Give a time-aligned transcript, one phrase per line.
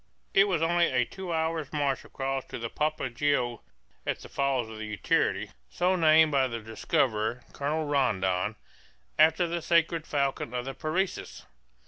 [0.33, 3.61] It was only a two hours' march across to the Papagaio
[4.03, 8.55] at the Falls of Utiarity, so named by their discoverer, Colonel Rondon,
[9.19, 11.45] after the sacred falcon of the Parecis.